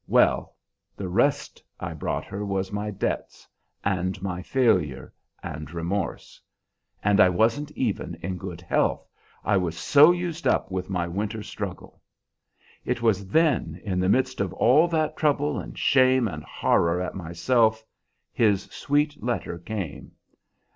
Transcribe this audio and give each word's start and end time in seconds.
Well, 0.07 0.55
the 0.97 1.07
'rest' 1.07 1.63
I 1.79 1.93
brought 1.93 2.25
her 2.25 2.43
was 2.43 2.71
my 2.71 2.89
debts 2.89 3.47
and 3.85 4.19
my 4.19 4.41
failure 4.41 5.13
and 5.43 5.69
remorse; 5.71 6.41
and 7.03 7.19
I 7.19 7.29
wasn't 7.29 7.69
even 7.73 8.15
in 8.23 8.35
good 8.39 8.61
health, 8.61 9.05
I 9.45 9.57
was 9.57 9.77
so 9.77 10.11
used 10.11 10.47
up 10.47 10.71
with 10.71 10.89
my 10.89 11.07
winter's 11.07 11.49
struggle. 11.49 12.01
It 12.83 13.03
was 13.03 13.27
then, 13.29 13.79
in 13.83 13.99
the 13.99 14.09
midst 14.09 14.41
of 14.41 14.53
all 14.53 14.87
that 14.87 15.17
trouble 15.17 15.59
and 15.59 15.77
shame 15.77 16.27
and 16.27 16.43
horror 16.45 16.99
at 16.99 17.13
myself, 17.13 17.85
his 18.33 18.63
sweet 18.71 19.21
letter 19.21 19.59
came. 19.59 20.13